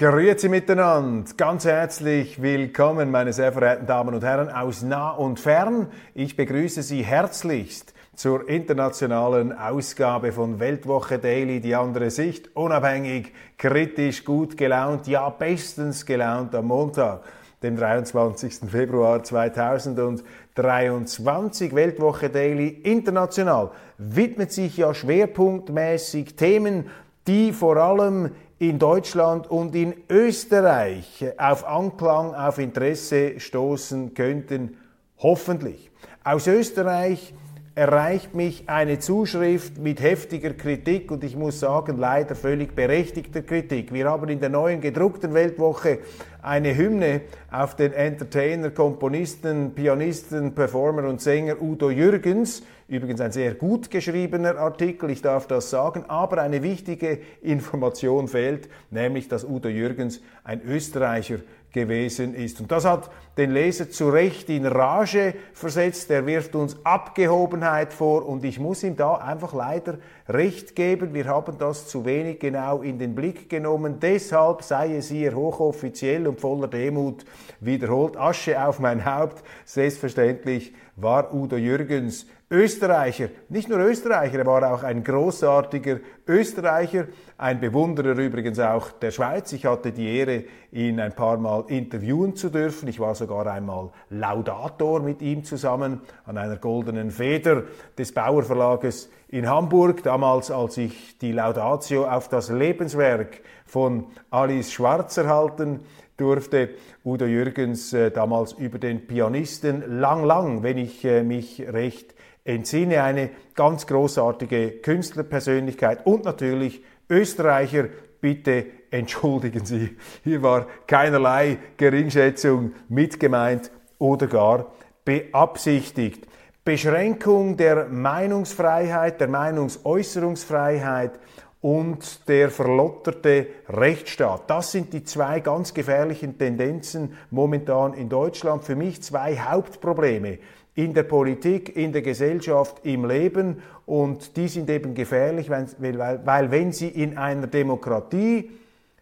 [0.00, 5.88] Grüezi miteinander, ganz herzlich willkommen, meine sehr verehrten Damen und Herren aus nah und fern.
[6.14, 14.24] Ich begrüße Sie herzlichst zur internationalen Ausgabe von Weltwoche Daily, die andere Sicht, unabhängig, kritisch,
[14.24, 17.22] gut gelaunt, ja bestens gelaunt am Montag,
[17.64, 18.70] dem 23.
[18.70, 21.74] Februar 2023.
[21.74, 26.88] Weltwoche Daily international widmet sich ja schwerpunktmäßig Themen,
[27.26, 34.76] die vor allem in Deutschland und in Österreich auf Anklang, auf Interesse stoßen könnten,
[35.18, 35.90] hoffentlich.
[36.24, 37.34] Aus Österreich
[37.76, 43.92] erreicht mich eine Zuschrift mit heftiger Kritik und ich muss sagen, leider völlig berechtigter Kritik.
[43.92, 46.00] Wir haben in der neuen gedruckten Weltwoche
[46.42, 47.20] eine Hymne
[47.52, 54.56] auf den Entertainer, Komponisten, Pianisten, Performer und Sänger Udo Jürgens Übrigens ein sehr gut geschriebener
[54.56, 60.62] Artikel, ich darf das sagen, aber eine wichtige Information fehlt, nämlich dass Udo Jürgens ein
[60.62, 62.60] Österreicher gewesen ist.
[62.60, 66.10] Und das hat den Leser zu Recht in Rage versetzt.
[66.10, 71.12] Er wirft uns Abgehobenheit vor und ich muss ihm da einfach leider Recht geben.
[71.12, 73.98] Wir haben das zu wenig genau in den Blick genommen.
[74.00, 77.26] Deshalb sei es hier hochoffiziell und voller Demut
[77.60, 78.16] wiederholt.
[78.16, 79.44] Asche auf mein Haupt.
[79.66, 87.04] Selbstverständlich war Udo Jürgens Österreicher, nicht nur Österreicher, er war auch ein großartiger Österreicher,
[87.36, 89.52] ein Bewunderer übrigens auch der Schweiz.
[89.52, 92.88] Ich hatte die Ehre, ihn ein paar Mal interviewen zu dürfen.
[92.88, 97.64] Ich war sogar einmal Laudator mit ihm zusammen an einer goldenen Feder
[97.98, 104.72] des Bauer Verlages in Hamburg, damals als ich die Laudatio auf das Lebenswerk von Alice
[104.72, 105.80] Schwarzer halten
[106.18, 106.70] durfte
[107.04, 112.14] Udo Jürgens äh, damals über den Pianisten Lang Lang, wenn ich äh, mich recht
[112.44, 117.88] entsinne, eine ganz großartige Künstlerpersönlichkeit und natürlich Österreicher.
[118.20, 124.72] Bitte entschuldigen Sie, hier war keinerlei Geringschätzung mitgemeint oder gar
[125.04, 126.26] beabsichtigt.
[126.64, 131.18] Beschränkung der Meinungsfreiheit, der Meinungsäußerungsfreiheit
[131.60, 134.48] und der verlotterte Rechtsstaat.
[134.50, 138.64] Das sind die zwei ganz gefährlichen Tendenzen momentan in Deutschland.
[138.64, 140.38] Für mich zwei Hauptprobleme
[140.78, 143.60] in der Politik, in der Gesellschaft, im Leben.
[143.84, 148.48] Und die sind eben gefährlich, weil, weil, weil wenn sie in einer Demokratie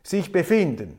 [0.02, 0.98] sich befinden,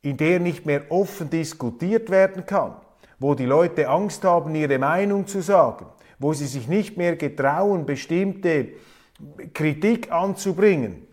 [0.00, 2.72] in der nicht mehr offen diskutiert werden kann,
[3.18, 5.84] wo die Leute Angst haben, ihre Meinung zu sagen,
[6.18, 8.68] wo sie sich nicht mehr getrauen, bestimmte
[9.52, 11.06] Kritik anzubringen,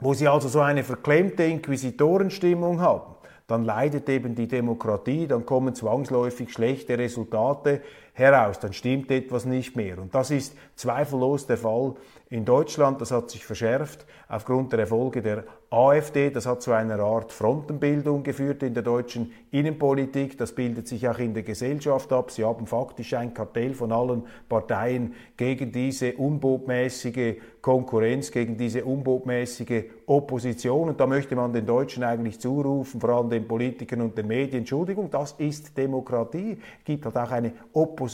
[0.00, 3.14] wo sie also so eine verklemmte Inquisitorenstimmung haben,
[3.46, 7.82] dann leidet eben die Demokratie, dann kommen zwangsläufig schlechte Resultate
[8.18, 9.98] heraus, dann stimmt etwas nicht mehr.
[9.98, 11.94] Und das ist zweifellos der Fall
[12.30, 13.00] in Deutschland.
[13.00, 16.30] Das hat sich verschärft aufgrund der Erfolge der AfD.
[16.30, 20.36] Das hat zu einer Art Frontenbildung geführt in der deutschen Innenpolitik.
[20.36, 22.30] Das bildet sich auch in der Gesellschaft ab.
[22.30, 29.84] Sie haben faktisch ein Kartell von allen Parteien gegen diese unbotmäßige Konkurrenz, gegen diese unbotmäßige
[30.06, 30.90] Opposition.
[30.90, 34.60] Und da möchte man den Deutschen eigentlich zurufen, vor allem den Politikern und den Medien,
[34.60, 36.58] Entschuldigung, das ist Demokratie.
[36.78, 38.07] Es gibt halt auch eine Opposition.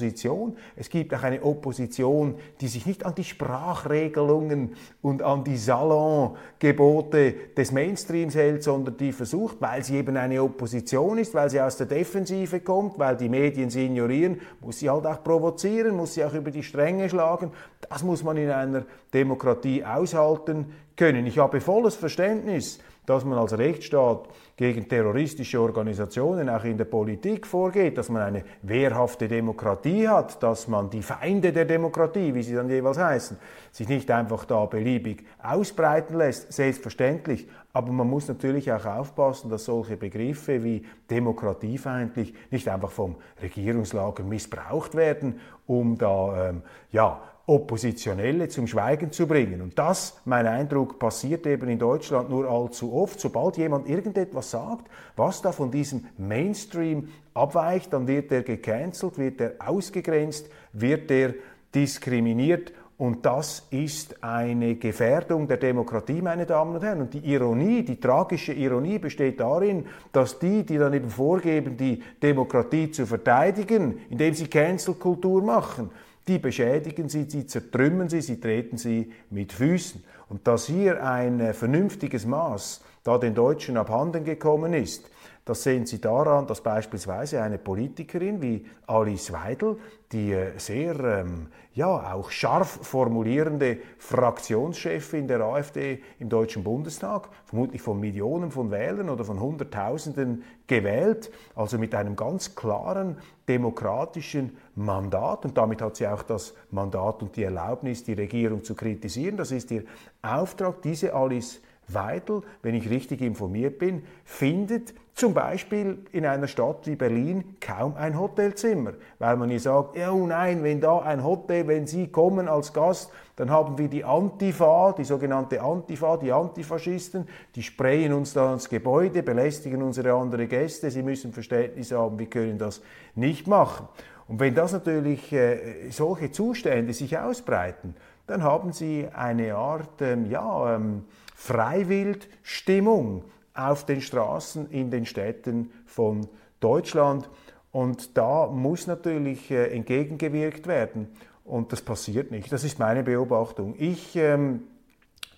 [0.77, 7.35] Es gibt auch eine Opposition, die sich nicht an die Sprachregelungen und an die Salongebote
[7.57, 11.77] des Mainstreams hält, sondern die versucht, weil sie eben eine Opposition ist, weil sie aus
[11.77, 16.25] der Defensive kommt, weil die Medien sie ignorieren, muss sie halt auch provozieren, muss sie
[16.25, 17.53] auch über die Stränge schlagen.
[17.89, 20.67] Das muss man in einer Demokratie aushalten
[20.97, 21.27] können.
[21.27, 27.47] Ich habe volles Verständnis, dass man als Rechtsstaat gegen terroristische Organisationen auch in der Politik
[27.47, 32.55] vorgeht, dass man eine wehrhafte Demokratie hat, dass man die Feinde der Demokratie, wie sie
[32.55, 33.37] dann jeweils heißen,
[33.73, 37.49] sich nicht einfach da beliebig ausbreiten lässt, selbstverständlich.
[37.73, 44.23] Aber man muss natürlich auch aufpassen, dass solche Begriffe wie demokratiefeindlich nicht einfach vom Regierungslager
[44.23, 46.63] missbraucht werden, um da ähm,
[46.93, 49.61] ja, Oppositionelle zum Schweigen zu bringen.
[49.61, 53.21] Und das, mein Eindruck, passiert eben in Deutschland nur allzu oft.
[53.21, 59.41] Sobald jemand irgendetwas sagt, was da von diesem Mainstream abweicht, dann wird er gecancelt, wird
[59.41, 61.35] er ausgegrenzt, wird er
[61.75, 67.01] diskriminiert Und das ist eine Gefährdung der Demokratie, meine Damen und Herren.
[67.01, 72.01] Und die Ironie, die tragische Ironie besteht darin, dass die, die dann eben vorgeben, die
[72.23, 75.91] Demokratie zu verteidigen, indem sie Cancel-Kultur machen,
[76.27, 80.03] die beschädigen sie, sie zertrümmern sie, sie treten sie mit Füßen.
[80.29, 85.11] Und dass hier ein äh, vernünftiges Maß da den Deutschen abhanden gekommen ist,
[85.45, 89.77] das sehen Sie daran, dass beispielsweise eine Politikerin wie Alice Weidel,
[90.11, 97.83] die äh, sehr ähm, ja, auch scharf formulierende Fraktionschefin der AfD im Deutschen Bundestag, vermutlich
[97.83, 105.45] von Millionen von Wählern oder von Hunderttausenden gewählt, also mit einem ganz klaren demokratischen Mandat.
[105.45, 109.37] Und damit hat sie auch das Mandat und die Erlaubnis, die Regierung zu kritisieren.
[109.37, 109.83] Das ist ihr
[110.23, 116.87] Auftrag, diese Alice Weidel, wenn ich richtig informiert bin, findet zum Beispiel in einer Stadt
[116.87, 121.23] wie Berlin kaum ein Hotelzimmer, weil man ihr sagt, ja oh nein, wenn da ein
[121.23, 126.33] Hotel, wenn Sie kommen als Gast, dann haben wir die Antifa, die sogenannte Antifa, die
[126.33, 132.19] Antifaschisten, die sprayen uns da ans Gebäude, belästigen unsere anderen Gäste, Sie müssen Verständnis haben,
[132.19, 132.83] wir können das
[133.15, 133.87] nicht machen.
[134.27, 137.95] Und wenn das natürlich äh, solche Zustände sich ausbreiten,
[138.27, 141.05] dann haben Sie eine Art, ähm, ja, ähm,
[141.35, 146.29] Freiwildstimmung auf den Straßen in den Städten von
[146.61, 147.29] Deutschland.
[147.71, 151.09] Und da muss natürlich äh, entgegengewirkt werden.
[151.45, 152.51] Und das passiert nicht.
[152.53, 153.75] Das ist meine Beobachtung.
[153.79, 154.63] Ich ähm,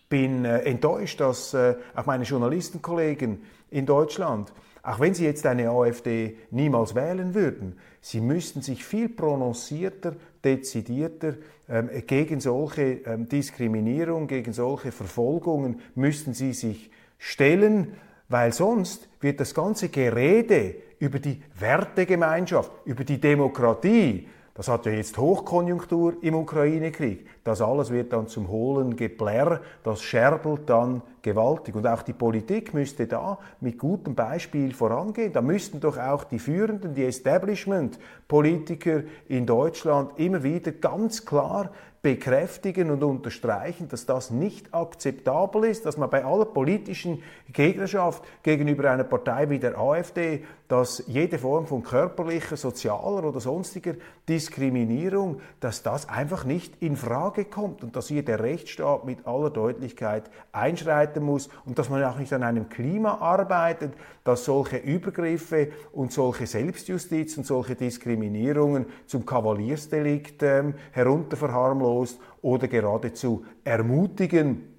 [0.08, 4.52] bin äh, enttäuscht, dass äh, auch meine Journalistenkollegen in Deutschland,
[4.86, 11.34] auch wenn sie jetzt eine AfD niemals wählen würden, sie müssten sich viel prononcierter, dezidierter
[11.68, 17.94] ähm, gegen solche ähm, Diskriminierung, gegen solche Verfolgungen müssten sie sich stellen
[18.28, 24.92] weil sonst wird das ganze Gerede über die Wertegemeinschaft, über die Demokratie, das hat ja
[24.92, 27.26] jetzt Hochkonjunktur im Ukraine-Krieg.
[27.44, 31.74] Das alles wird dann zum hohlen Geplärr, das scherbelt dann gewaltig.
[31.74, 35.34] Und auch die Politik müsste da mit gutem Beispiel vorangehen.
[35.34, 41.70] Da müssten doch auch die Führenden, die Establishment-Politiker in Deutschland immer wieder ganz klar
[42.00, 47.20] bekräftigen und unterstreichen, dass das nicht akzeptabel ist, dass man bei aller politischen
[47.52, 53.94] Gegnerschaft gegenüber einer Partei wie der AfD, dass jede Form von körperlicher, sozialer oder sonstiger
[54.28, 59.50] Diskriminierung, dass das einfach nicht in Frage kommt und dass hier der Rechtsstaat mit aller
[59.50, 65.68] Deutlichkeit einschreiten muss und dass man auch nicht an einem Klima arbeitet, dass solche Übergriffe
[65.92, 74.75] und solche Selbstjustiz und solche Diskriminierungen zum Kavaliersdelikt ähm, herunterverharmlosen verharmlost oder geradezu ermutigen,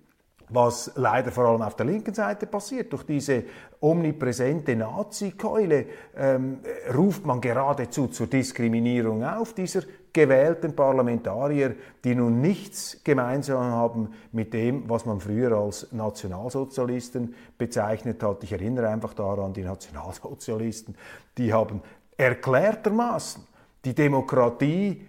[0.49, 2.91] was leider vor allem auf der linken Seite passiert.
[2.93, 3.43] Durch diese
[3.81, 5.85] omnipräsente Nazi-Keule
[6.15, 6.59] ähm,
[6.95, 9.81] ruft man geradezu zur Diskriminierung auf dieser
[10.13, 18.23] gewählten Parlamentarier, die nun nichts gemeinsam haben mit dem, was man früher als Nationalsozialisten bezeichnet
[18.23, 18.43] hat.
[18.43, 20.95] Ich erinnere einfach daran, die Nationalsozialisten,
[21.37, 21.81] die haben
[22.15, 23.43] erklärtermaßen
[23.85, 25.06] die Demokratie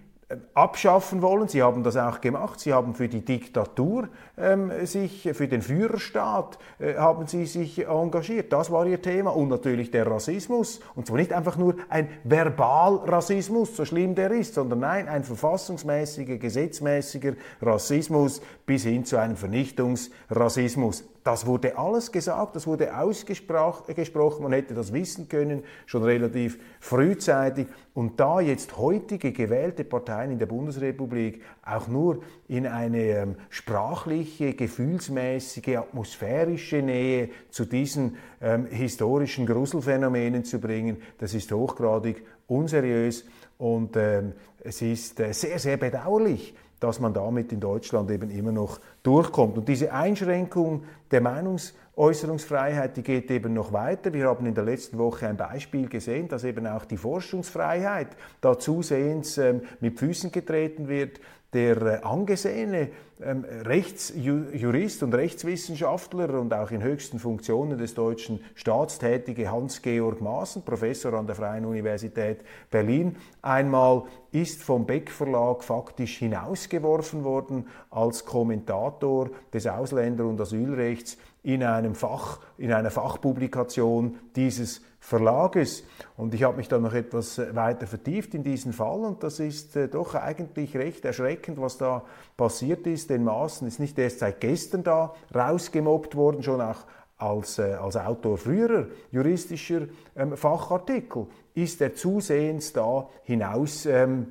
[0.53, 1.47] abschaffen wollen.
[1.47, 2.59] Sie haben das auch gemacht.
[2.59, 8.53] Sie haben für die Diktatur ähm, sich, für den Führerstaat äh, haben sie sich engagiert.
[8.53, 9.31] Das war ihr Thema.
[9.31, 10.81] Und natürlich der Rassismus.
[10.95, 16.37] Und zwar nicht einfach nur ein Verbalrassismus, so schlimm der ist, sondern nein, ein verfassungsmäßiger,
[16.37, 21.05] gesetzmäßiger Rassismus bis hin zu einem Vernichtungsrassismus.
[21.23, 27.67] Das wurde alles gesagt, das wurde ausgesprochen, man hätte das wissen können, schon relativ frühzeitig.
[27.93, 34.53] Und da jetzt heutige gewählte Parteien in der Bundesrepublik auch nur in eine ähm, sprachliche,
[34.53, 43.25] gefühlsmäßige, atmosphärische Nähe zu diesen ähm, historischen Gruselphänomenen zu bringen, das ist hochgradig unseriös
[43.57, 48.51] und ähm, es ist äh, sehr, sehr bedauerlich, dass man damit in Deutschland eben immer
[48.51, 49.57] noch durchkommt.
[49.57, 54.13] Und diese Einschränkung der Meinungsäußerungsfreiheit, die geht eben noch weiter.
[54.13, 58.09] Wir haben in der letzten Woche ein Beispiel gesehen, dass eben auch die Forschungsfreiheit
[58.41, 61.19] da zusehends ähm, mit Füßen getreten wird.
[61.53, 62.89] Der äh, angesehene
[63.21, 70.63] ähm, Rechtsjurist und Rechtswissenschaftler und auch in höchsten Funktionen des deutschen Staats tätige Hans-Georg Maaßen,
[70.63, 78.23] Professor an der Freien Universität Berlin, einmal ist vom Beck Verlag faktisch hinausgeworfen worden als
[78.25, 85.83] Kommentator des Ausländer- und Asylrechts in einem Fach, in einer Fachpublikation dieses Verlages.
[86.17, 89.75] Und ich habe mich dann noch etwas weiter vertieft in diesen Fall und das ist
[89.75, 92.03] äh, doch eigentlich recht erschreckend, was da
[92.35, 93.08] passiert ist.
[93.09, 96.85] Denn Maaßen ist nicht erst seit gestern da rausgemobbt worden, schon auch
[97.17, 99.81] als, äh, als Autor früherer juristischer
[100.15, 104.27] ähm, Fachartikel ist er zusehends da hinaus ähm,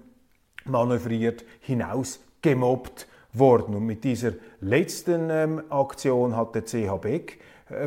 [0.64, 3.75] manövriert, hinaus gemobbt worden.
[3.75, 7.40] Und mit dieser letzten ähm, Aktion hat der CH Beck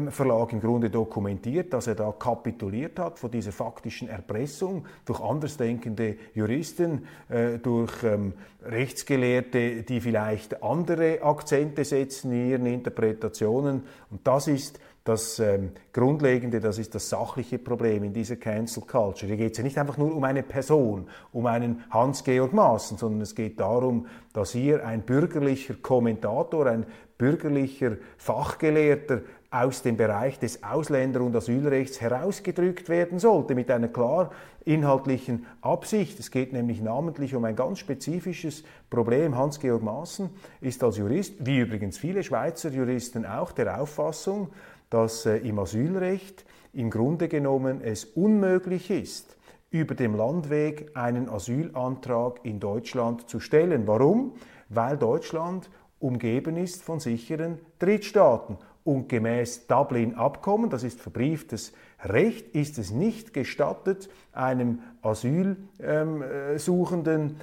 [0.10, 6.18] Verlag im Grunde dokumentiert, dass er da kapituliert hat vor dieser faktischen Erpressung durch andersdenkende
[6.36, 8.34] Juristen, äh, durch ähm,
[8.64, 13.84] Rechtsgelehrte, die vielleicht andere Akzente setzen in ihren Interpretationen.
[14.12, 19.28] Und das ist das ähm, Grundlegende, das ist das sachliche Problem in dieser Cancel Culture.
[19.28, 23.22] Hier geht es ja nicht einfach nur um eine Person, um einen Hans-Georg Maaßen, sondern
[23.22, 26.86] es geht darum, dass hier ein bürgerlicher Kommentator, ein
[27.18, 34.32] bürgerlicher Fachgelehrter aus dem Bereich des Ausländer- und Asylrechts herausgedrückt werden sollte, mit einer klar
[34.64, 36.20] inhaltlichen Absicht.
[36.20, 39.36] Es geht nämlich namentlich um ein ganz spezifisches Problem.
[39.36, 40.30] Hans-Georg Maaßen
[40.62, 44.50] ist als Jurist, wie übrigens viele Schweizer Juristen auch, der Auffassung,
[44.92, 49.36] dass äh, im Asylrecht im Grunde genommen es unmöglich ist,
[49.72, 53.88] über dem Landweg einen Asylantrag in Deutschland zu stellen.
[53.88, 54.34] Warum?
[54.70, 61.72] Weil Deutschland umgeben ist von sicheren Drittstaaten und gemäß Dublin-Abkommen, das ist verbrieftes
[62.04, 67.36] Recht, ist es nicht gestattet, einem Asylsuchenden ähm,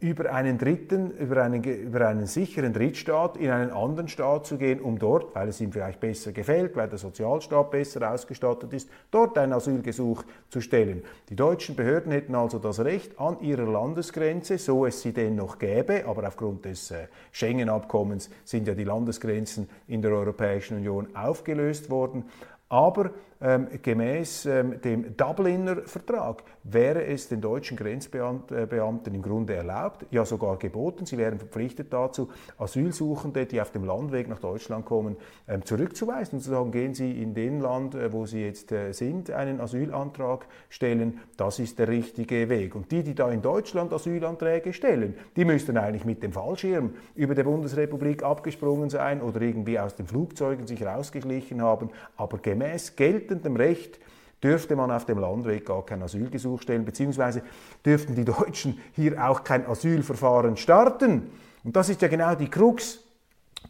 [0.00, 4.80] über einen dritten, über einen, über einen sicheren Drittstaat in einen anderen Staat zu gehen,
[4.80, 9.36] um dort, weil es ihm vielleicht besser gefällt, weil der Sozialstaat besser ausgestattet ist, dort
[9.38, 11.02] ein Asylgesuch zu stellen.
[11.28, 15.58] Die deutschen Behörden hätten also das Recht an ihrer Landesgrenze, so es sie denn noch
[15.58, 21.90] gäbe, aber aufgrund des äh, Schengen-Abkommens sind ja die Landesgrenzen in der Europäischen Union aufgelöst
[21.90, 22.24] worden,
[22.68, 26.42] aber ähm, gemäß ähm, dem Dubliner Vertrag.
[26.62, 32.28] Wäre es den deutschen Grenzbeamten im Grunde erlaubt, ja sogar geboten, sie wären verpflichtet dazu,
[32.58, 35.16] Asylsuchende, die auf dem Landweg nach Deutschland kommen,
[35.48, 38.92] ähm, zurückzuweisen und zu sagen, gehen Sie in den Land, äh, wo Sie jetzt äh,
[38.92, 42.74] sind, einen Asylantrag stellen, das ist der richtige Weg.
[42.74, 47.34] Und die, die da in Deutschland Asylanträge stellen, die müssten eigentlich mit dem Fallschirm über
[47.34, 53.25] der Bundesrepublik abgesprungen sein oder irgendwie aus den Flugzeugen sich rausgeschlichen haben, aber gemäß Geld
[53.26, 53.98] geltendem Recht
[54.42, 57.42] dürfte man auf dem Landweg gar kein Asylgesuch stellen, beziehungsweise
[57.84, 61.30] dürften die Deutschen hier auch kein Asylverfahren starten.
[61.64, 63.00] Und das ist ja genau die Krux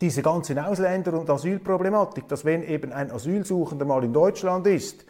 [0.01, 5.07] dieser ganzen Ausländer- und Asylproblematik, dass wenn eben ein Asylsuchender mal in Deutschland ist,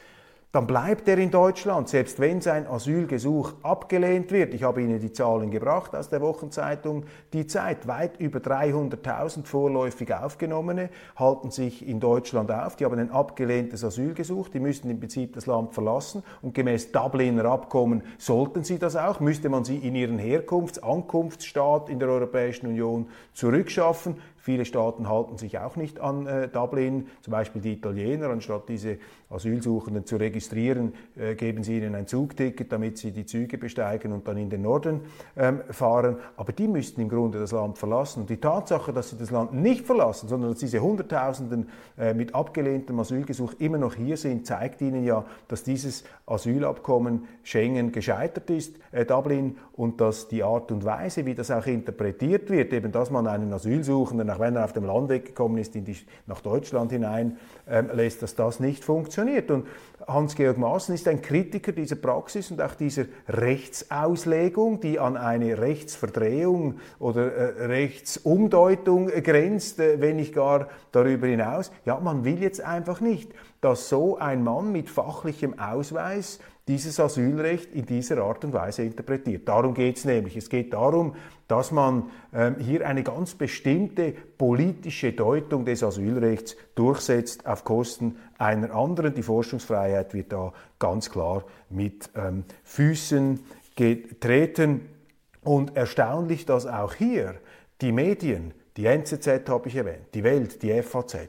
[0.57, 4.55] dann bleibt er in Deutschland, selbst wenn sein Asylgesuch abgelehnt wird.
[4.55, 7.87] Ich habe Ihnen die Zahlen gebracht aus der Wochenzeitung Die Zeit.
[7.87, 12.75] Weit über 300.000 vorläufig Aufgenommene halten sich in Deutschland auf.
[12.77, 14.49] Die haben ein abgelehntes Asylgesuch.
[14.49, 16.23] Die müssten im Prinzip das Land verlassen.
[16.41, 19.21] Und gemäß Dubliner Abkommen sollten sie das auch.
[19.21, 24.17] Müsste man sie in ihren Herkunfts-, Ankunftsstaat in der Europäischen Union zurückschaffen.
[24.47, 28.99] Viele Staaten halten sich auch nicht an äh, Dublin, zum Beispiel die Italiener, anstatt diese
[29.29, 34.29] Asylsuchenden zu registrieren, äh, geben sie ihnen ein Zugticket, damit sie die Züge besteigen und
[34.29, 35.01] dann in den Norden
[35.37, 36.19] ähm, fahren.
[36.37, 38.21] Aber die müssten im Grunde das Land verlassen.
[38.21, 42.33] Und die Tatsache, dass sie das Land nicht verlassen, sondern dass diese Hunderttausenden äh, mit
[42.33, 48.77] abgelehntem Asylgesuch immer noch hier sind, zeigt ihnen ja, dass dieses Asylabkommen Schengen gescheitert ist,
[48.93, 53.11] äh, Dublin, und dass die Art und Weise, wie das auch interpretiert wird, eben dass
[53.11, 57.39] man einen Asylsuchenden auch wenn er auf dem Landweg gekommen ist, die, nach Deutschland hinein,
[57.69, 59.51] ähm, lässt, dass das nicht funktioniert.
[59.51, 59.67] Und
[60.07, 66.77] Hans-Georg Maaßen ist ein Kritiker dieser Praxis und auch dieser Rechtsauslegung, die an eine Rechtsverdrehung
[66.99, 71.73] oder äh, Rechtsumdeutung grenzt, äh, wenn nicht gar darüber hinaus.
[71.85, 76.39] Ja, man will jetzt einfach nicht, dass so ein Mann mit fachlichem Ausweis
[76.69, 79.49] dieses Asylrecht in dieser Art und Weise interpretiert.
[79.49, 80.37] Darum geht es nämlich.
[80.37, 81.15] Es geht darum,
[81.47, 88.75] dass man ähm, hier eine ganz bestimmte politische Deutung des Asylrechts durchsetzt auf Kosten einer
[88.75, 89.15] anderen.
[89.15, 93.39] Die Forschungsfreiheit wird da ganz klar mit ähm, Füßen
[93.77, 94.89] getreten.
[95.45, 97.37] Und erstaunlich, dass auch hier
[97.81, 101.29] die Medien, die NZZ habe ich erwähnt, die Welt, die FAZ,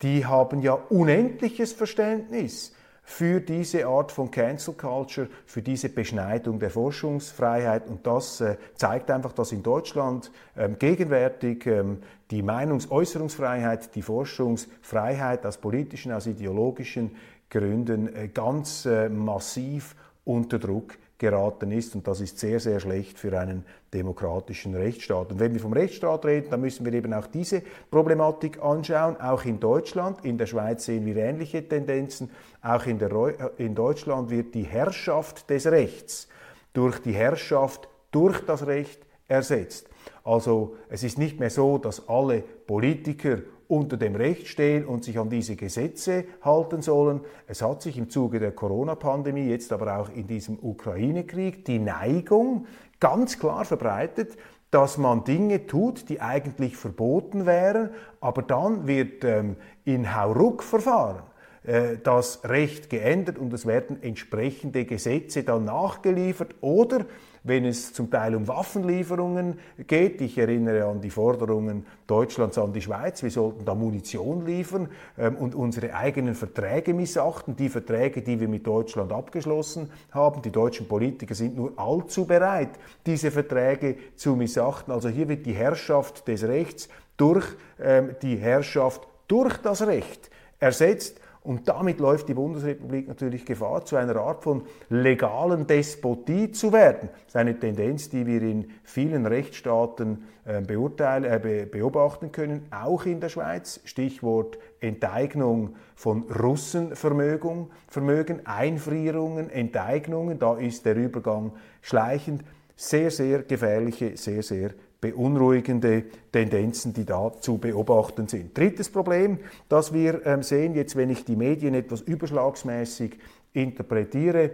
[0.00, 2.72] die haben ja unendliches Verständnis
[3.10, 7.88] für diese Art von Cancel Culture, für diese Beschneidung der Forschungsfreiheit.
[7.88, 11.98] Und das äh, zeigt einfach, dass in Deutschland ähm, gegenwärtig ähm,
[12.30, 17.16] die Meinungsäußerungsfreiheit, die Forschungsfreiheit aus politischen, aus ideologischen
[17.50, 21.94] Gründen äh, ganz äh, massiv unter Druck geraten ist.
[21.94, 25.30] Und das ist sehr, sehr schlecht für einen demokratischen Rechtsstaat.
[25.30, 29.20] Und wenn wir vom Rechtsstaat reden, dann müssen wir eben auch diese Problematik anschauen.
[29.20, 32.30] Auch in Deutschland, in der Schweiz sehen wir ähnliche Tendenzen.
[32.62, 36.26] Auch in, äh, in Deutschland wird die Herrschaft des Rechts
[36.72, 39.88] durch die Herrschaft durch das Recht ersetzt.
[40.24, 43.38] Also es ist nicht mehr so, dass alle Politiker
[43.70, 47.20] unter dem Recht stehen und sich an diese Gesetze halten sollen.
[47.46, 52.66] Es hat sich im Zuge der Corona-Pandemie, jetzt aber auch in diesem Ukraine-Krieg, die Neigung
[52.98, 54.36] ganz klar verbreitet,
[54.72, 61.22] dass man Dinge tut, die eigentlich verboten wären, aber dann wird ähm, in Hauruck-Verfahren
[61.62, 67.06] äh, das Recht geändert und es werden entsprechende Gesetze dann nachgeliefert oder
[67.42, 70.20] wenn es zum Teil um Waffenlieferungen geht.
[70.20, 75.36] Ich erinnere an die Forderungen Deutschlands an die Schweiz, wir sollten da Munition liefern ähm,
[75.36, 80.42] und unsere eigenen Verträge missachten, die Verträge, die wir mit Deutschland abgeschlossen haben.
[80.42, 82.70] Die deutschen Politiker sind nur allzu bereit,
[83.06, 84.92] diese Verträge zu missachten.
[84.92, 87.46] Also hier wird die Herrschaft des Rechts durch
[87.80, 91.20] ähm, die Herrschaft durch das Recht ersetzt.
[91.42, 97.08] Und damit läuft die Bundesrepublik natürlich Gefahr, zu einer Art von legalen Despotie zu werden.
[97.12, 103.06] Das ist eine Tendenz, die wir in vielen Rechtsstaaten äh, beurteilen, äh, beobachten können, auch
[103.06, 103.80] in der Schweiz.
[103.84, 110.38] Stichwort Enteignung von Russenvermögen, Vermögen, Einfrierungen, Enteignungen.
[110.38, 112.44] Da ist der Übergang schleichend.
[112.76, 114.70] Sehr, sehr gefährliche, sehr, sehr
[115.00, 118.56] beunruhigende Tendenzen, die da zu beobachten sind.
[118.56, 119.38] Drittes Problem,
[119.68, 123.18] das wir ähm, sehen, jetzt wenn ich die Medien etwas überschlagsmäßig
[123.52, 124.50] interpretiere,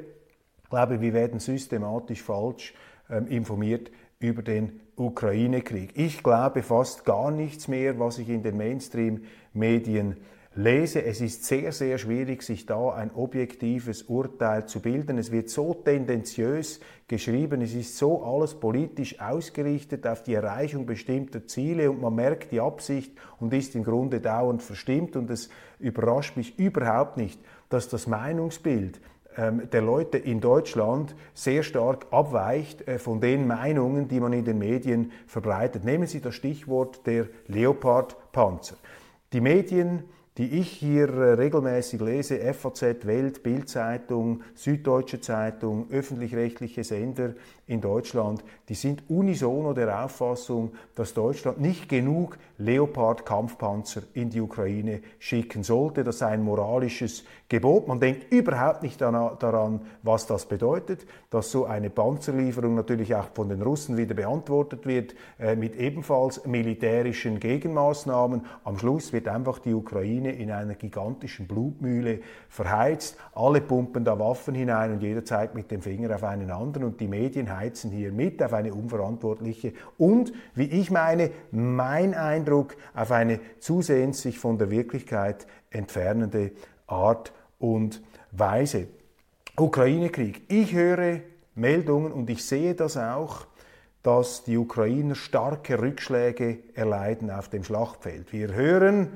[0.70, 2.74] glaube wir werden systematisch falsch
[3.10, 5.92] ähm, informiert über den Ukraine-Krieg.
[5.94, 10.16] Ich glaube fast gar nichts mehr, was ich in den Mainstream-Medien
[10.56, 11.04] lese.
[11.04, 15.18] Es ist sehr, sehr schwierig, sich da ein objektives Urteil zu bilden.
[15.18, 21.46] Es wird so tendenziös geschrieben, es ist so alles politisch ausgerichtet auf die Erreichung bestimmter
[21.46, 26.36] Ziele und man merkt die Absicht und ist im Grunde dauernd verstimmt und es überrascht
[26.36, 29.00] mich überhaupt nicht, dass das Meinungsbild
[29.36, 34.44] ähm, der Leute in Deutschland sehr stark abweicht äh, von den Meinungen, die man in
[34.44, 35.84] den Medien verbreitet.
[35.84, 38.76] Nehmen Sie das Stichwort der Leopard-Panzer.
[39.32, 40.04] Die Medien
[40.38, 47.34] die ich hier äh, regelmäßig lese, FAZ, Welt, Bildzeitung, Süddeutsche Zeitung, öffentlich-rechtliche Sender
[47.68, 55.00] in Deutschland, die sind unisono der Auffassung, dass Deutschland nicht genug Leopard-Kampfpanzer in die Ukraine
[55.18, 56.04] schicken sollte.
[56.04, 57.88] Das sei ein moralisches Gebot.
[57.88, 63.48] Man denkt überhaupt nicht daran, was das bedeutet, dass so eine Panzerlieferung natürlich auch von
[63.48, 68.46] den Russen wieder beantwortet wird äh, mit ebenfalls militärischen Gegenmaßnahmen.
[68.62, 73.16] Am Schluss wird einfach die Ukraine in einer gigantischen Blutmühle verheizt.
[73.34, 77.00] Alle pumpen da Waffen hinein und jeder zeigt mit dem Finger auf einen anderen und
[77.00, 83.10] die Medien heizen hier mit auf eine unverantwortliche und, wie ich meine, mein Eindruck, auf
[83.12, 86.52] eine zusehends sich von der Wirklichkeit entfernende
[86.86, 88.88] Art und Weise.
[89.56, 90.42] Ukraine-Krieg.
[90.48, 91.20] Ich höre
[91.54, 93.46] Meldungen und ich sehe das auch,
[94.02, 98.32] dass die Ukrainer starke Rückschläge erleiden auf dem Schlachtfeld.
[98.32, 99.08] Wir hören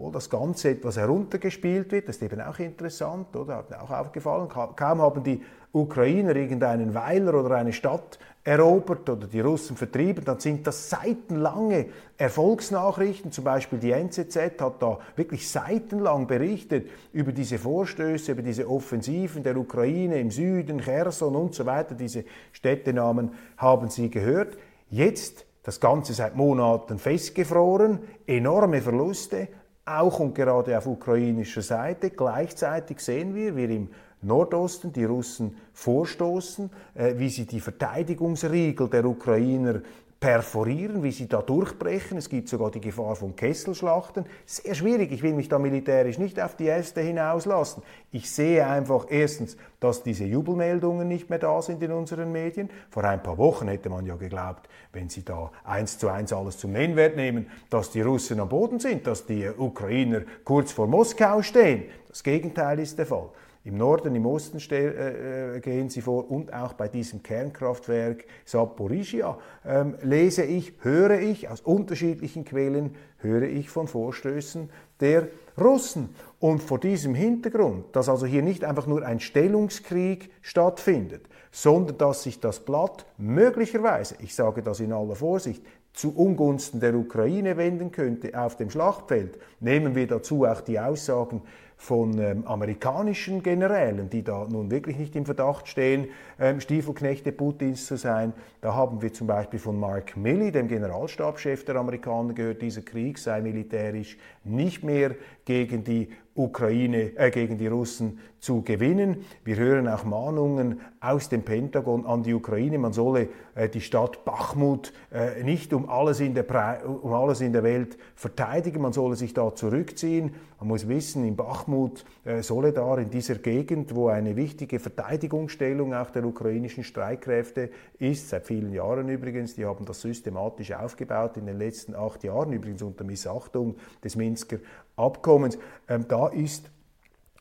[0.00, 3.56] obwohl das Ganze etwas heruntergespielt wird, das ist eben auch interessant, oder?
[3.56, 4.48] Hat mir auch aufgefallen.
[4.48, 10.40] Kaum haben die Ukrainer irgendeinen Weiler oder eine Stadt erobert oder die Russen vertrieben, dann
[10.40, 13.30] sind das seitenlange Erfolgsnachrichten.
[13.32, 19.42] Zum Beispiel die NZZ hat da wirklich seitenlang berichtet über diese Vorstöße, über diese Offensiven
[19.42, 21.94] der Ukraine im Süden, Cherson und so weiter.
[21.94, 24.56] Diese Städtenamen haben Sie gehört.
[24.88, 29.48] Jetzt das Ganze seit Monaten festgefroren, enorme Verluste,
[29.84, 32.10] auch und gerade auf ukrainischer Seite.
[32.10, 33.88] Gleichzeitig sehen wir, wie im
[34.22, 39.80] Nordosten die Russen vorstoßen, äh, wie sie die Verteidigungsriegel der Ukrainer
[40.20, 42.18] perforieren, wie sie da durchbrechen.
[42.18, 44.26] Es gibt sogar die Gefahr von Kesselschlachten.
[44.44, 45.10] Sehr schwierig.
[45.12, 47.82] Ich will mich da militärisch nicht auf die Äste hinauslassen.
[48.12, 52.68] Ich sehe einfach erstens, dass diese Jubelmeldungen nicht mehr da sind in unseren Medien.
[52.90, 56.58] Vor ein paar Wochen hätte man ja geglaubt, wenn sie da eins zu eins alles
[56.58, 61.40] zum Nennwert nehmen, dass die Russen am Boden sind, dass die Ukrainer kurz vor Moskau
[61.40, 61.84] stehen.
[62.08, 63.30] Das Gegenteil ist der Fall.
[63.62, 69.38] Im Norden, im Osten äh, äh, gehen sie vor und auch bei diesem Kernkraftwerk Saporizhia
[69.66, 74.70] ähm, lese ich, höre ich aus unterschiedlichen Quellen, höre ich von Vorstößen
[75.00, 75.28] der
[75.60, 76.14] Russen.
[76.38, 82.22] Und vor diesem Hintergrund, dass also hier nicht einfach nur ein Stellungskrieg stattfindet, sondern dass
[82.22, 87.90] sich das Blatt möglicherweise, ich sage das in aller Vorsicht, zu Ungunsten der Ukraine wenden
[87.90, 89.38] könnte auf dem Schlachtfeld.
[89.58, 91.42] Nehmen wir dazu auch die Aussagen
[91.80, 97.86] von ähm, amerikanischen Generälen, die da nun wirklich nicht im Verdacht stehen, ähm, Stiefelknechte Putins
[97.86, 98.34] zu sein.
[98.60, 103.16] Da haben wir zum Beispiel von Mark Milley, dem Generalstabschef der Amerikaner, gehört, dieser Krieg
[103.16, 105.16] sei militärisch nicht mehr
[105.46, 109.24] gegen die Ukraine, äh, gegen die Russen zu gewinnen.
[109.42, 113.28] Wir hören auch Mahnungen aus dem Pentagon an die Ukraine, man solle
[113.68, 118.80] die Stadt Bachmut äh, nicht um alles, in der um alles in der Welt verteidigen,
[118.80, 120.34] man solle sich da zurückziehen.
[120.58, 125.94] Man muss wissen, in Bachmut Bachmut, äh, Soledar in dieser Gegend, wo eine wichtige Verteidigungsstellung
[125.94, 129.54] auch der ukrainischen Streitkräfte ist, seit vielen Jahren übrigens.
[129.54, 134.58] Die haben das systematisch aufgebaut in den letzten acht Jahren, übrigens unter Missachtung des Minsker
[134.96, 135.58] Abkommens.
[135.88, 136.70] Ähm, da ist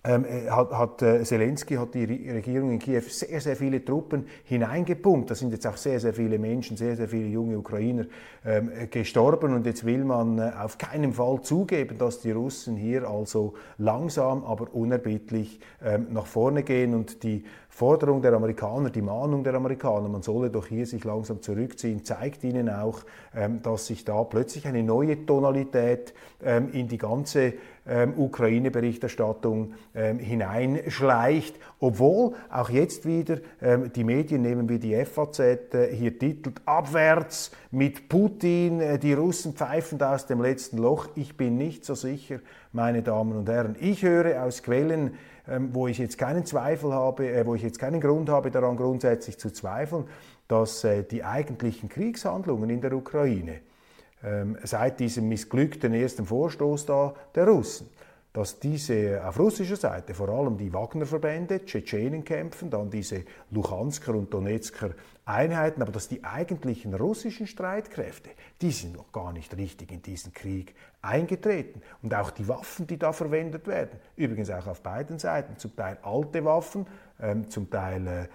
[0.01, 4.27] ähm, äh, hat, hat äh, Zelensky hat die Regierung in Kiew sehr, sehr viele Truppen
[4.45, 5.29] hineingepumpt.
[5.29, 8.05] Da sind jetzt auch sehr, sehr viele Menschen, sehr, sehr viele junge Ukrainer
[8.45, 9.53] ähm, gestorben.
[9.53, 14.45] Und jetzt will man äh, auf keinen Fall zugeben, dass die Russen hier also langsam,
[14.45, 16.93] aber unerbittlich ähm, nach vorne gehen.
[16.93, 21.41] Und die Forderung der Amerikaner, die Mahnung der Amerikaner, man solle doch hier sich langsam
[21.41, 23.01] zurückziehen, zeigt ihnen auch,
[23.35, 27.53] ähm, dass sich da plötzlich eine neue Tonalität ähm, in die ganze
[27.89, 35.39] ähm, Ukraine-Berichterstattung ähm, hineinschleicht, obwohl auch jetzt wieder ähm, die Medien, nehmen wir die FAZ,
[35.39, 41.07] äh, hier titelt Abwärts mit Putin, äh, die Russen pfeifen aus dem letzten Loch.
[41.15, 42.39] Ich bin nicht so sicher,
[42.71, 43.75] meine Damen und Herren.
[43.79, 45.15] Ich höre aus Quellen,
[45.47, 48.77] ähm, wo ich jetzt keinen Zweifel habe, äh, wo ich jetzt keinen Grund habe, daran
[48.77, 50.05] grundsätzlich zu zweifeln,
[50.47, 53.61] dass äh, die eigentlichen Kriegshandlungen in der Ukraine
[54.63, 57.89] seit diesem missglückten ersten Vorstoß da der Russen,
[58.33, 64.33] dass diese auf russischer Seite vor allem die Wagner-Verbände, Tschetschenen kämpfen, dann diese Luhansker und
[64.33, 64.91] Donetsker
[65.29, 70.33] Einheiten, aber dass die eigentlichen russischen Streitkräfte, die sind noch gar nicht richtig in diesen
[70.33, 71.81] Krieg eingetreten.
[72.01, 75.97] Und auch die Waffen, die da verwendet werden, übrigens auch auf beiden Seiten, zum Teil
[76.01, 76.87] alte Waffen,
[77.21, 78.27] ähm, zum Teil äh, äh,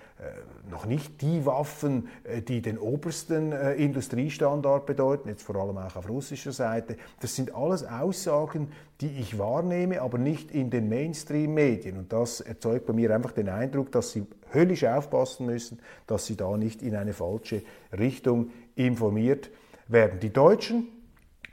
[0.70, 6.09] noch nicht die Waffen, äh, die den obersten Industriestandard bedeuten, jetzt vor allem auch auf
[6.09, 6.96] russischer Seite.
[7.20, 11.96] Das sind alles Aussagen, die ich wahrnehme, aber nicht in den Mainstream-Medien.
[11.96, 16.37] Und das erzeugt bei mir einfach den Eindruck, dass sie höllisch aufpassen müssen, dass sie
[16.37, 17.62] da nicht in eine falsche
[17.97, 19.51] Richtung informiert
[19.88, 20.21] werden.
[20.21, 20.88] Die Deutschen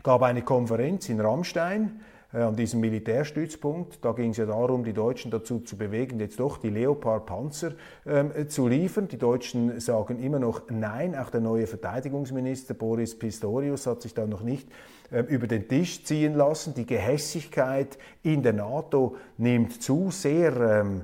[0.03, 2.01] gab eine Konferenz in Rammstein
[2.33, 4.03] äh, an diesem Militärstützpunkt.
[4.03, 7.73] Da ging es ja darum, die Deutschen dazu zu bewegen, jetzt doch die Leopard-Panzer
[8.05, 9.07] ähm, zu liefern.
[9.07, 11.15] Die Deutschen sagen immer noch Nein.
[11.15, 14.73] Auch der neue Verteidigungsminister Boris Pistorius hat sich da noch nicht äh,
[15.11, 16.73] über den Tisch ziehen lassen.
[16.73, 20.09] Die Gehässigkeit in der NATO nimmt zu.
[20.09, 21.01] Sehr ähm,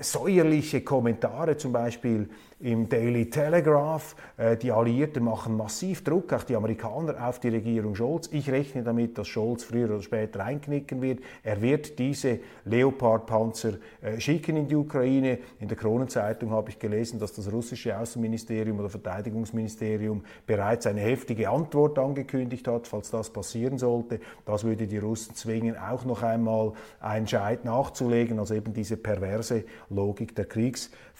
[0.00, 2.28] säuerliche Kommentare zum Beispiel
[2.60, 4.14] im Daily Telegraph.
[4.36, 8.28] Äh, die Alliierten machen massiv Druck, auch die Amerikaner, auf die Regierung Scholz.
[8.32, 11.20] Ich rechne damit, dass Scholz früher oder später einknicken wird.
[11.42, 15.38] Er wird diese Leopard-Panzer äh, schicken in die Ukraine.
[15.58, 21.48] In der Kronenzeitung habe ich gelesen, dass das russische Außenministerium oder Verteidigungsministerium bereits eine heftige
[21.48, 24.20] Antwort angekündigt hat, falls das passieren sollte.
[24.44, 29.64] Das würde die Russen zwingen, auch noch einmal einen Scheit nachzulegen, also eben diese perverse
[29.88, 30.44] Logik der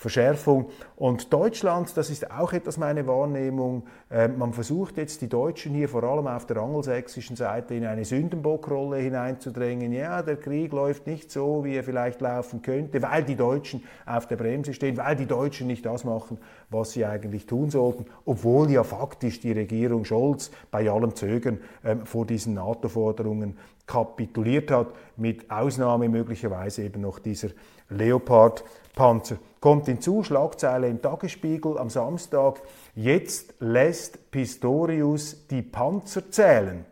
[0.01, 0.71] Kriegsverschärfung.
[0.97, 5.89] Und Deutschland, das ist auch etwas meine Wahrnehmung, äh, man versucht jetzt die Deutschen hier
[5.89, 9.93] vor allem auf der angelsächsischen Seite in eine Sündenbockrolle hineinzudrängen.
[9.93, 14.27] Ja, der Krieg läuft nicht so, wie er vielleicht laufen könnte, weil die Deutschen auf
[14.27, 16.39] der Bremse stehen, weil die Deutschen nicht das machen,
[16.71, 22.07] was sie eigentlich tun sollten, obwohl ja faktisch die Regierung Scholz bei allem Zögern ähm,
[22.07, 27.49] vor diesen NATO-Forderungen kapituliert hat, mit Ausnahme möglicherweise eben noch dieser
[27.91, 29.39] Leopard-Panzer.
[29.61, 32.63] Kommt hinzu, Schlagzeile im Tagesspiegel am Samstag,
[32.95, 36.87] jetzt lässt Pistorius die Panzer zählen.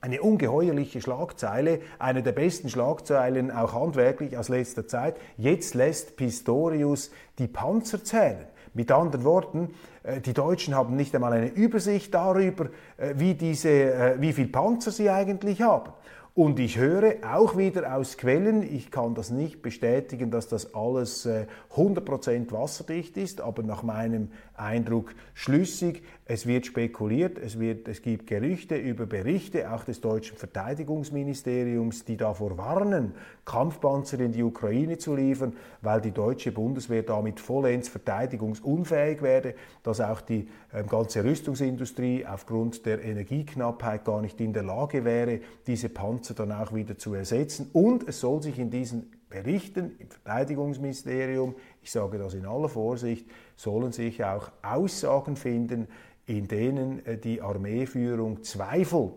[0.00, 5.16] Eine ungeheuerliche Schlagzeile, eine der besten Schlagzeilen auch handwerklich aus letzter Zeit.
[5.36, 8.46] Jetzt lässt Pistorius die Panzer zählen.
[8.72, 13.68] Mit anderen Worten, äh, die Deutschen haben nicht einmal eine Übersicht darüber, äh, wie, diese,
[13.70, 15.92] äh, wie viel Panzer sie eigentlich haben.
[16.40, 21.28] Und ich höre auch wieder aus Quellen, ich kann das nicht bestätigen, dass das alles
[21.76, 26.02] 100% wasserdicht ist, aber nach meinem Eindruck schlüssig.
[26.24, 32.16] Es wird spekuliert, es, wird, es gibt Gerüchte über Berichte auch des deutschen Verteidigungsministeriums, die
[32.16, 39.22] davor warnen, Kampfpanzer in die Ukraine zu liefern, weil die deutsche Bundeswehr damit vollends verteidigungsunfähig
[39.22, 45.04] werde, dass auch die äh, ganze Rüstungsindustrie aufgrund der Energieknappheit gar nicht in der Lage
[45.04, 47.70] wäre, diese Panzer dann auch wieder zu ersetzen.
[47.72, 53.26] Und es soll sich in diesen Berichten im Verteidigungsministerium, ich sage das in aller Vorsicht,
[53.60, 55.86] sollen sich auch Aussagen finden,
[56.24, 59.12] in denen äh, die Armeeführung Zweifel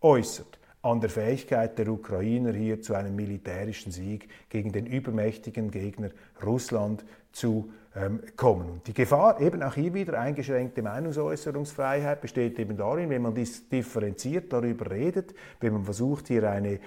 [0.00, 6.10] äußert an der Fähigkeit der Ukrainer hier zu einem militärischen Sieg gegen den übermächtigen Gegner
[6.42, 8.70] Russland zu ähm, kommen.
[8.70, 13.68] Und die Gefahr, eben auch hier wieder eingeschränkte Meinungsäußerungsfreiheit, besteht eben darin, wenn man dies
[13.68, 16.78] differenziert darüber redet, wenn man versucht, hier eine äh,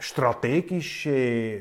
[0.00, 1.60] strategische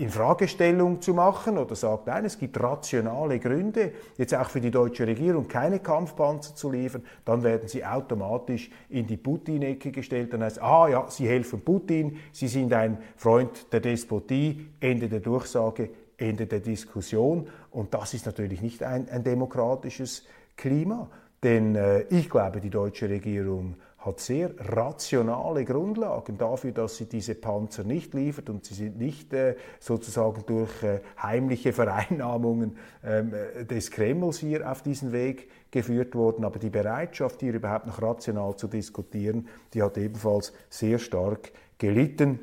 [0.00, 4.60] äh, in Fragestellung zu machen oder sagt, nein, es gibt rationale Gründe, jetzt auch für
[4.60, 10.32] die deutsche Regierung keine Kampfpanzer zu liefern, dann werden sie automatisch in die Putin-Ecke gestellt.
[10.32, 15.20] Dann heißt, ah ja, sie helfen Putin, sie sind ein Freund der Despotie, Ende der
[15.20, 17.48] Durchsage, Ende der Diskussion.
[17.70, 21.08] Und das ist natürlich nicht ein, ein demokratisches Klima.
[21.42, 27.34] Denn äh, ich glaube, die deutsche Regierung hat sehr rationale Grundlagen dafür, dass sie diese
[27.34, 33.64] Panzer nicht liefert und sie sind nicht äh, sozusagen durch äh, heimliche Vereinnahmungen ähm, äh,
[33.66, 36.46] des Kremls hier auf diesen Weg geführt worden.
[36.46, 42.40] Aber die Bereitschaft, hier überhaupt noch rational zu diskutieren, die hat ebenfalls sehr stark gelitten.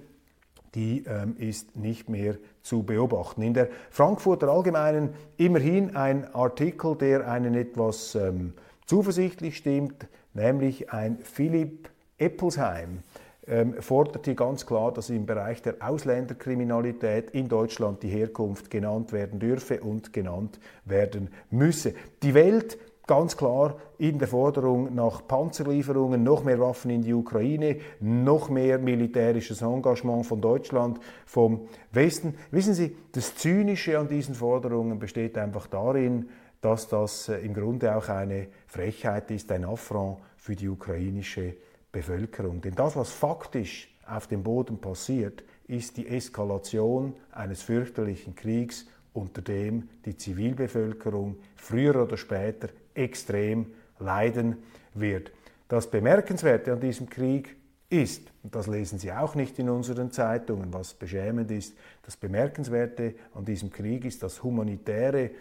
[0.75, 3.41] Die ähm, ist nicht mehr zu beobachten.
[3.41, 8.53] In der Frankfurter Allgemeinen immerhin ein Artikel, der einen etwas ähm,
[8.85, 13.03] zuversichtlich stimmt, nämlich ein Philipp Eppelsheim
[13.47, 19.11] ähm, fordert hier ganz klar, dass im Bereich der Ausländerkriminalität in Deutschland die Herkunft genannt
[19.13, 21.93] werden dürfe und genannt werden müsse.
[22.23, 27.77] Die Welt ganz klar in der Forderung nach Panzerlieferungen, noch mehr Waffen in die Ukraine,
[28.01, 31.61] noch mehr militärisches Engagement von Deutschland, vom
[31.93, 32.35] Westen.
[32.51, 36.27] Wissen Sie, das Zynische an diesen Forderungen besteht einfach darin,
[36.61, 41.55] dass das äh, im Grunde auch eine Frechheit ist, ein Affront für die ukrainische
[41.91, 42.61] Bevölkerung.
[42.61, 49.41] Denn das, was faktisch auf dem Boden passiert, ist die Eskalation eines fürchterlichen Kriegs, unter
[49.41, 53.67] dem die Zivilbevölkerung früher oder später extrem
[53.99, 54.57] leiden
[54.93, 55.31] wird.
[55.67, 57.55] Das Bemerkenswerte an diesem Krieg
[57.89, 63.15] ist, und das lesen Sie auch nicht in unseren Zeitungen, was beschämend ist, das Bemerkenswerte
[63.33, 65.31] an diesem Krieg ist, dass humanitäre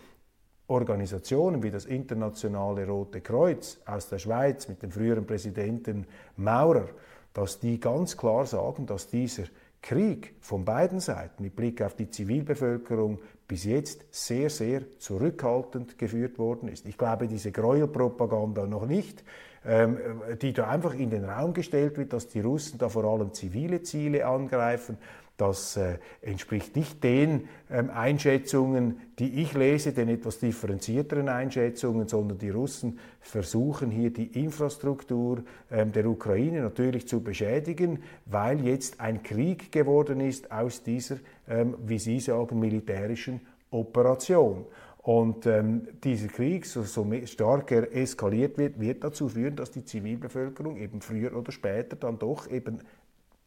[0.69, 6.89] Organisationen wie das Internationale Rote Kreuz aus der Schweiz mit dem früheren Präsidenten Maurer,
[7.33, 9.45] dass die ganz klar sagen, dass dieser
[9.83, 16.39] Krieg von beiden Seiten mit Blick auf die Zivilbevölkerung bis jetzt sehr, sehr zurückhaltend geführt
[16.39, 16.89] worden ist.
[16.89, 19.23] Ich glaube diese Gräuelpropaganda noch nicht,
[19.65, 19.99] ähm,
[20.43, 23.83] die da einfach in den Raum gestellt wird, dass die Russen da vor allem zivile
[23.83, 24.99] Ziele angreifen.
[25.37, 32.39] Das äh, entspricht nicht den ähm, Einschätzungen, die ich lese, den etwas differenzierteren Einschätzungen, sondern
[32.39, 39.23] die Russen versuchen hier die Infrastruktur ähm, der Ukraine natürlich zu beschädigen, weil jetzt ein
[39.23, 41.17] Krieg geworden ist aus dieser,
[41.49, 44.65] ähm, wie Sie sagen, militärischen Operation.
[44.99, 49.85] Und ähm, dieser Krieg, so, so stark er eskaliert wird, wird dazu führen, dass die
[49.85, 52.81] Zivilbevölkerung eben früher oder später dann doch eben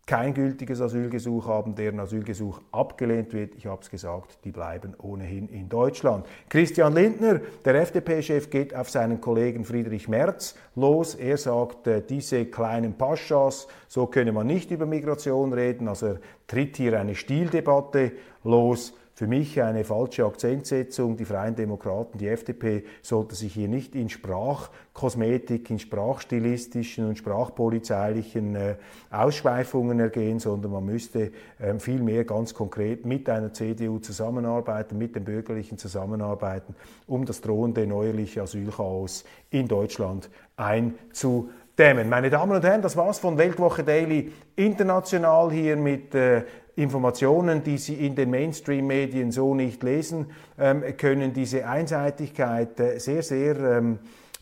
[0.06, 3.56] kein gültiges Asylgesuch haben, deren Asylgesuch abgelehnt wird.
[3.56, 6.26] Ich habe es gesagt, die bleiben ohnehin in Deutschland.
[6.50, 11.16] Christian Lindner, der FDP-Chef, geht auf seinen Kollegen Friedrich Merz los.
[11.16, 15.88] Er sagt, äh, diese kleinen Paschas, so könne man nicht über Migration reden.
[15.88, 18.12] Also er tritt hier eine Stildebatte
[18.44, 21.18] los für mich eine falsche Akzentsetzung.
[21.18, 28.56] Die Freien Demokraten, die FDP sollte sich hier nicht in Sprachkosmetik, in sprachstilistischen und sprachpolizeilichen
[28.56, 28.76] äh,
[29.12, 35.26] Ausschweifungen ergehen, sondern man müsste äh, vielmehr ganz konkret mit einer CDU zusammenarbeiten, mit den
[35.26, 36.76] Bürgerlichen zusammenarbeiten,
[37.08, 42.10] um das drohende neuerliche Asylchaos in Deutschland einzudämmen.
[42.10, 46.44] Meine Damen und Herren, das war's von Weltwoche Daily international hier mit äh,
[46.76, 53.24] Informationen, die Sie in den Mainstream-Medien so nicht lesen ähm, können, diese Einseitigkeit äh, sehr,
[53.24, 54.00] sehr ähm,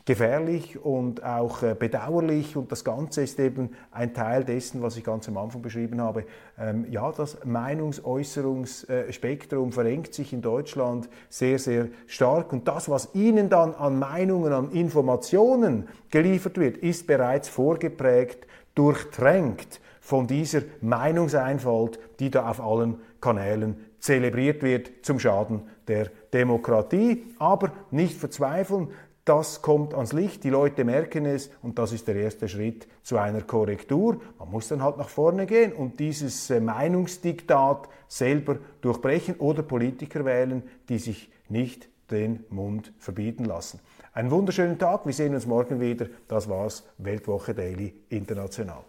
[0.09, 2.57] gefährlich und auch äh, bedauerlich.
[2.57, 6.25] Und das Ganze ist eben ein Teil dessen, was ich ganz am Anfang beschrieben habe.
[6.57, 12.51] Ähm, ja, das Meinungsäußerungsspektrum verengt sich in Deutschland sehr, sehr stark.
[12.53, 19.79] Und das, was Ihnen dann an Meinungen, an Informationen geliefert wird, ist bereits vorgeprägt, durchtränkt
[20.09, 27.27] von dieser Meinungseinfalt, die da auf allen Kanälen zelebriert wird zum Schaden der Demokratie.
[27.37, 28.87] Aber nicht verzweifeln,
[29.23, 33.19] das kommt ans Licht, die Leute merken es und das ist der erste Schritt zu
[33.19, 34.19] einer Korrektur.
[34.39, 40.25] Man muss dann halt nach vorne gehen und dieses äh, Meinungsdiktat selber durchbrechen oder Politiker
[40.25, 43.79] wählen, die sich nicht den Mund verbieten lassen.
[44.13, 46.07] Einen wunderschönen Tag, wir sehen uns morgen wieder.
[46.27, 48.88] Das war's, Weltwoche Daily International.